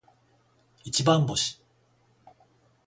[0.83, 1.61] 一番星